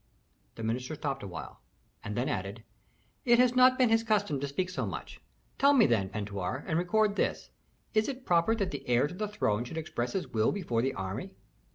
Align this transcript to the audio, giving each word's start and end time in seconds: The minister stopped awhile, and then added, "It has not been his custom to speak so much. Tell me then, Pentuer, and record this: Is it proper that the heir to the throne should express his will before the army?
The 0.55 0.63
minister 0.63 0.95
stopped 0.95 1.21
awhile, 1.21 1.61
and 2.03 2.17
then 2.17 2.27
added, 2.27 2.63
"It 3.23 3.37
has 3.37 3.55
not 3.55 3.77
been 3.77 3.89
his 3.89 4.03
custom 4.03 4.39
to 4.39 4.47
speak 4.47 4.71
so 4.71 4.87
much. 4.87 5.21
Tell 5.59 5.73
me 5.73 5.85
then, 5.85 6.09
Pentuer, 6.09 6.63
and 6.65 6.79
record 6.79 7.17
this: 7.17 7.51
Is 7.93 8.07
it 8.09 8.25
proper 8.25 8.55
that 8.55 8.71
the 8.71 8.83
heir 8.89 9.05
to 9.07 9.13
the 9.13 9.27
throne 9.27 9.63
should 9.63 9.77
express 9.77 10.13
his 10.13 10.27
will 10.29 10.51
before 10.51 10.81
the 10.81 10.95
army? 10.95 11.35